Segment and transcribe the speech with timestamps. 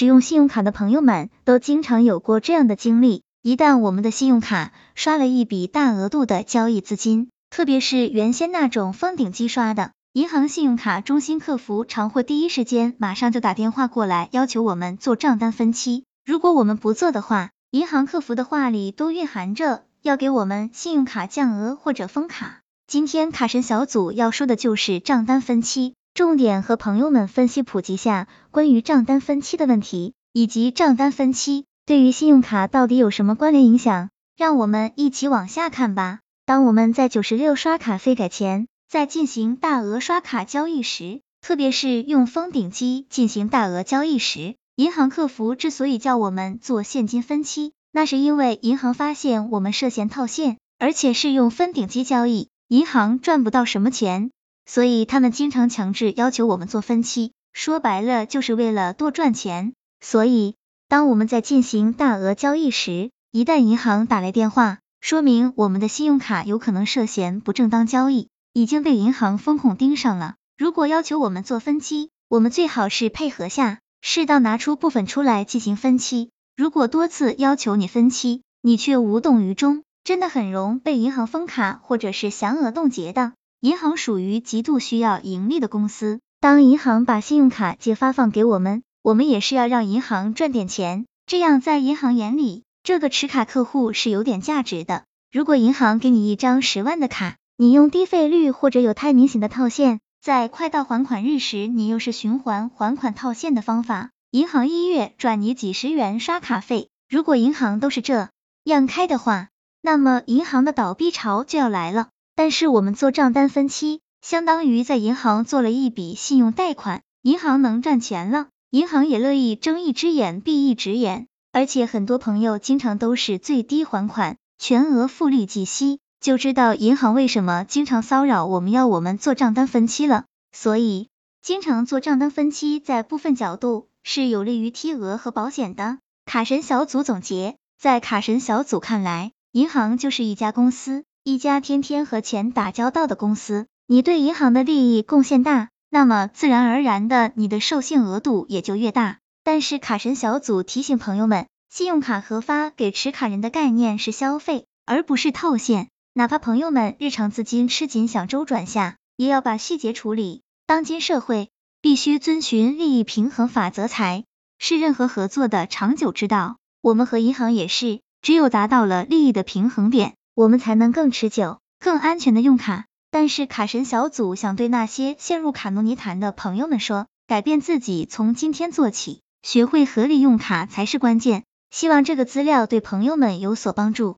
[0.00, 16.04] 使用信用卡的朋友们都经常有过这样的经历，一旦我们的信用卡刷了一笔大额度的交易资金，特别是原先那种封顶机刷的，银行信用卡中心客服常会第一时间马上就打电话过来，要求我们做账单分期。
[16.24, 22.60] 如果我们不做的话，银行客服的话里都蕴含着要给我们信用卡降额或者封卡。
[22.86, 25.92] 今天卡神小组要说的就是账单分期。
[26.12, 34.10] 重点和朋友们分析普及下关于账单分期的问题，以及账单分期对于信用卡到底有什么关联影响？
[34.36, 36.20] 让我们一起往下看吧。
[36.44, 54.30] 当我们在九十六刷卡费改前，在进行大额刷卡交易时，特别是用封顶机进行大额交易时，银行客服之所以叫我们做现金分期，那是因为银行发现我们涉嫌套现，而且是用封顶机交易，银行赚不到什么钱。
[54.72, 59.72] 所以他们经常强制要求我们做分期，说白了就是为了多赚钱。
[60.00, 60.54] 所以
[60.88, 70.36] 当我们在进行大额交易时，一旦银行打来电话，说明我们的信用卡有可能涉嫌不正当交易，已经被银行风控盯上了。
[70.56, 76.30] 如果要求我们做分期，我们最好是配合下，适当拿出部分出来进行分期。
[76.56, 83.32] 如果多次要求你分期，你却无动于衷，真的很容易被银行封卡或者是降额冻结的。
[83.60, 95.04] 银行属于极度需要盈利的公司，当银行把信用卡借发放给我们，我们也是要让银行赚点钱，这样在银行眼里，这个持卡客户是有点价值的。
[95.30, 106.88] 如果银行给你一张十万的卡，你用低费率或者有太明显的套现，在快到还款日时，你又是循环还款套现的方法，银行一月赚你几十元刷卡费。
[107.10, 108.30] 如果银行都是这
[108.64, 109.48] 样开的话，
[109.82, 112.08] 那么银行的倒闭潮就要来了。
[112.42, 121.26] 但是我们做账单分期，相当于在银行做了一笔信用贷款，银行能赚钱了，银行也乐意睁一只眼闭一只眼。
[121.52, 130.24] 而且很多朋友经常都是最低还款，全额付利计息，就知道银行为什么经常骚扰我们要我们做账单分期了。
[130.50, 131.10] 所以，
[131.42, 135.98] 经常做账单分期，在部分角度是有利于提额和保险的。
[136.24, 141.04] 卡神小组总结，在卡神小组看来，银行就是一家公司。
[141.22, 149.18] 一家天天和钱打交道的公司，你对银行的利益贡献大，那么自然而然的你的授信额度也就越大。
[149.44, 155.88] 但是卡神小组提醒朋友们，信用卡核发给持卡人的概念是消费，而不是套现。
[156.14, 160.40] 哪怕朋友们日常资金吃紧想周转下，也要把细节处理。
[160.66, 161.50] 当今社会
[161.82, 164.24] 必须遵循利益平衡法则才
[164.58, 166.56] 是任何合作的长久之道。
[166.80, 170.14] 我们和银行也是，只有达到了利益的平衡点。
[170.40, 172.86] 我们才能更持久、更安全的用卡。
[173.10, 181.44] 但是卡神小组想对那些陷入卡奴泥潭的朋友们说，改变自己从今天做起，学会合理用卡才是关键。
[181.70, 184.16] 希望这个资料对朋友们有所帮助。